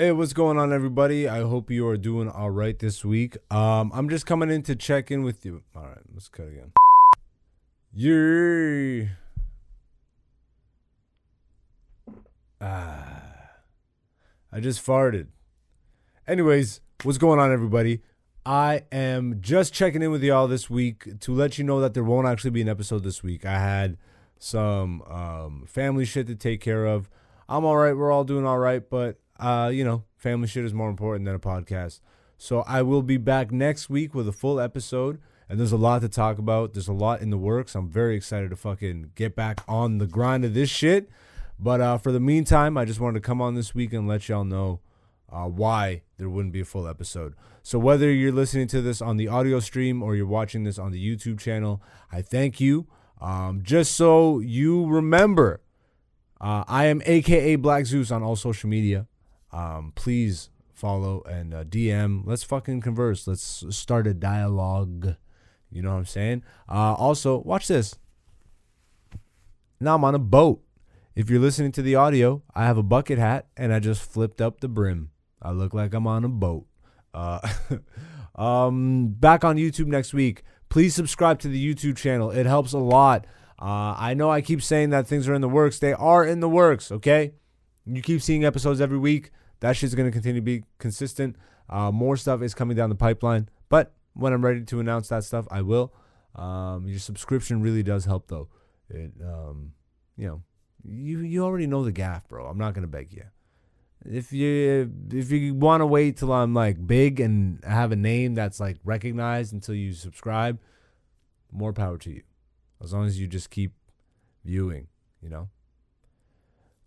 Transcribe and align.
Hey, 0.00 0.12
what's 0.12 0.32
going 0.32 0.58
on, 0.58 0.72
everybody? 0.72 1.26
I 1.26 1.40
hope 1.40 1.72
you 1.72 1.88
are 1.88 1.96
doing 1.96 2.28
all 2.28 2.50
right 2.50 2.78
this 2.78 3.04
week. 3.04 3.36
Um, 3.52 3.90
I'm 3.92 4.08
just 4.08 4.26
coming 4.26 4.48
in 4.48 4.62
to 4.62 4.76
check 4.76 5.10
in 5.10 5.24
with 5.24 5.44
you. 5.44 5.64
All 5.74 5.82
right, 5.82 5.98
let's 6.14 6.28
cut 6.28 6.46
again. 6.46 6.70
Yay! 7.92 9.10
Ah, 12.60 13.24
I 14.52 14.60
just 14.60 14.86
farted. 14.86 15.26
Anyways, 16.28 16.80
what's 17.02 17.18
going 17.18 17.40
on, 17.40 17.52
everybody? 17.52 18.00
I 18.46 18.84
am 18.92 19.38
just 19.40 19.74
checking 19.74 20.02
in 20.02 20.12
with 20.12 20.22
y'all 20.22 20.46
this 20.46 20.70
week 20.70 21.18
to 21.18 21.34
let 21.34 21.58
you 21.58 21.64
know 21.64 21.80
that 21.80 21.94
there 21.94 22.04
won't 22.04 22.28
actually 22.28 22.52
be 22.52 22.62
an 22.62 22.68
episode 22.68 23.02
this 23.02 23.24
week. 23.24 23.44
I 23.44 23.58
had 23.58 23.98
some 24.38 25.02
um, 25.10 25.64
family 25.66 26.04
shit 26.04 26.28
to 26.28 26.36
take 26.36 26.60
care 26.60 26.86
of. 26.86 27.10
I'm 27.48 27.64
all 27.64 27.76
right. 27.76 27.96
We're 27.96 28.12
all 28.12 28.22
doing 28.22 28.46
all 28.46 28.58
right, 28.58 28.88
but 28.88 29.18
uh, 29.38 29.70
you 29.72 29.84
know, 29.84 30.04
family 30.16 30.48
shit 30.48 30.64
is 30.64 30.74
more 30.74 30.90
important 30.90 31.24
than 31.24 31.34
a 31.34 31.38
podcast. 31.38 32.00
So 32.36 32.62
I 32.66 32.82
will 32.82 33.02
be 33.02 33.16
back 33.16 33.50
next 33.50 33.90
week 33.90 34.14
with 34.14 34.28
a 34.28 34.32
full 34.32 34.60
episode, 34.60 35.20
and 35.48 35.58
there's 35.58 35.72
a 35.72 35.76
lot 35.76 36.02
to 36.02 36.08
talk 36.08 36.38
about. 36.38 36.72
There's 36.72 36.88
a 36.88 36.92
lot 36.92 37.20
in 37.20 37.30
the 37.30 37.38
works. 37.38 37.74
I'm 37.74 37.88
very 37.88 38.16
excited 38.16 38.50
to 38.50 38.56
fucking 38.56 39.12
get 39.14 39.34
back 39.34 39.60
on 39.66 39.98
the 39.98 40.06
grind 40.06 40.44
of 40.44 40.54
this 40.54 40.70
shit. 40.70 41.08
But 41.58 41.80
uh, 41.80 41.98
for 41.98 42.12
the 42.12 42.20
meantime, 42.20 42.76
I 42.76 42.84
just 42.84 43.00
wanted 43.00 43.22
to 43.22 43.26
come 43.26 43.40
on 43.42 43.54
this 43.54 43.74
week 43.74 43.92
and 43.92 44.06
let 44.06 44.28
y'all 44.28 44.44
know 44.44 44.80
uh, 45.30 45.46
why 45.46 46.02
there 46.16 46.28
wouldn't 46.28 46.52
be 46.52 46.60
a 46.60 46.64
full 46.64 46.86
episode. 46.86 47.34
So 47.62 47.78
whether 47.78 48.10
you're 48.10 48.32
listening 48.32 48.68
to 48.68 48.80
this 48.80 49.02
on 49.02 49.16
the 49.16 49.28
audio 49.28 49.60
stream 49.60 50.02
or 50.02 50.14
you're 50.14 50.26
watching 50.26 50.64
this 50.64 50.78
on 50.78 50.92
the 50.92 51.04
YouTube 51.04 51.40
channel, 51.40 51.82
I 52.12 52.22
thank 52.22 52.60
you. 52.60 52.86
Um, 53.20 53.62
just 53.62 53.94
so 53.96 54.38
you 54.38 54.86
remember, 54.86 55.60
uh, 56.40 56.64
I 56.68 56.86
am 56.86 57.02
AKA 57.04 57.56
Black 57.56 57.86
Zeus 57.86 58.10
on 58.10 58.22
all 58.22 58.36
social 58.36 58.70
media. 58.70 59.06
Um, 59.52 59.92
please 59.94 60.50
follow 60.74 61.22
and 61.22 61.52
uh, 61.54 61.64
DM. 61.64 62.22
Let's 62.24 62.42
fucking 62.44 62.80
converse. 62.80 63.26
Let's 63.26 63.64
start 63.70 64.06
a 64.06 64.14
dialogue. 64.14 65.16
You 65.70 65.82
know 65.82 65.90
what 65.90 65.98
I'm 65.98 66.06
saying? 66.06 66.42
Uh, 66.68 66.94
also, 66.94 67.38
watch 67.38 67.68
this. 67.68 67.96
Now 69.80 69.94
I'm 69.94 70.04
on 70.04 70.14
a 70.14 70.20
boat. 70.20 70.62
If 71.14 71.28
you're 71.28 71.40
listening 71.40 71.72
to 71.72 71.82
the 71.82 71.96
audio, 71.96 72.42
I 72.54 72.64
have 72.64 72.78
a 72.78 72.82
bucket 72.82 73.18
hat 73.18 73.48
and 73.56 73.72
I 73.72 73.80
just 73.80 74.02
flipped 74.02 74.40
up 74.40 74.60
the 74.60 74.68
brim. 74.68 75.10
I 75.42 75.50
look 75.50 75.74
like 75.74 75.92
I'm 75.94 76.06
on 76.06 76.24
a 76.24 76.28
boat. 76.28 76.66
Uh, 77.12 77.40
um, 78.36 79.08
back 79.08 79.44
on 79.44 79.56
YouTube 79.56 79.86
next 79.86 80.14
week. 80.14 80.42
Please 80.68 80.94
subscribe 80.94 81.38
to 81.40 81.48
the 81.48 81.74
YouTube 81.74 81.96
channel. 81.96 82.30
It 82.30 82.46
helps 82.46 82.72
a 82.72 82.78
lot. 82.78 83.26
Uh, 83.60 83.96
I 83.98 84.14
know 84.14 84.30
I 84.30 84.40
keep 84.40 84.62
saying 84.62 84.90
that 84.90 85.06
things 85.06 85.28
are 85.28 85.34
in 85.34 85.40
the 85.40 85.48
works. 85.48 85.78
They 85.78 85.92
are 85.92 86.24
in 86.24 86.40
the 86.40 86.48
works, 86.48 86.92
okay? 86.92 87.32
You 87.84 88.02
keep 88.02 88.22
seeing 88.22 88.44
episodes 88.44 88.80
every 88.80 88.98
week. 88.98 89.30
That 89.60 89.76
shit's 89.76 89.94
going 89.94 90.06
to 90.08 90.12
continue 90.12 90.40
to 90.40 90.44
be 90.44 90.64
consistent. 90.78 91.36
Uh, 91.68 91.90
more 91.90 92.16
stuff 92.16 92.42
is 92.42 92.54
coming 92.54 92.76
down 92.76 92.88
the 92.88 92.94
pipeline. 92.94 93.48
But 93.68 93.92
when 94.14 94.32
I'm 94.32 94.44
ready 94.44 94.62
to 94.62 94.80
announce 94.80 95.08
that 95.08 95.24
stuff, 95.24 95.46
I 95.50 95.62
will. 95.62 95.92
Um, 96.34 96.86
your 96.86 96.98
subscription 96.98 97.60
really 97.60 97.82
does 97.82 98.04
help, 98.04 98.28
though. 98.28 98.48
It, 98.88 99.12
um, 99.22 99.72
you 100.16 100.26
know, 100.26 100.42
you 100.84 101.20
you 101.20 101.44
already 101.44 101.66
know 101.66 101.84
the 101.84 101.92
gaff, 101.92 102.28
bro. 102.28 102.46
I'm 102.46 102.58
not 102.58 102.74
gonna 102.74 102.86
beg 102.86 103.12
you. 103.12 103.24
If 104.04 104.32
you 104.32 104.90
if 105.12 105.30
you 105.30 105.54
want 105.54 105.80
to 105.80 105.86
wait 105.86 106.16
till 106.16 106.32
I'm 106.32 106.54
like 106.54 106.86
big 106.86 107.20
and 107.20 107.62
have 107.64 107.92
a 107.92 107.96
name 107.96 108.34
that's 108.34 108.60
like 108.60 108.78
recognized 108.84 109.52
until 109.52 109.74
you 109.74 109.92
subscribe, 109.92 110.58
more 111.52 111.72
power 111.72 111.98
to 111.98 112.10
you. 112.10 112.22
As 112.82 112.92
long 112.92 113.06
as 113.06 113.18
you 113.18 113.26
just 113.26 113.50
keep 113.50 113.72
viewing, 114.44 114.86
you 115.20 115.28
know. 115.28 115.48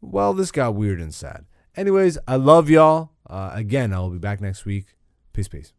Well, 0.00 0.34
this 0.34 0.52
got 0.52 0.74
weird 0.74 1.00
and 1.00 1.12
sad. 1.12 1.46
Anyways, 1.78 2.18
I 2.26 2.34
love 2.34 2.68
y'all. 2.68 3.12
Uh, 3.24 3.52
again, 3.54 3.92
I 3.92 4.00
will 4.00 4.10
be 4.10 4.18
back 4.18 4.40
next 4.40 4.64
week. 4.64 4.96
Peace, 5.32 5.46
peace. 5.46 5.72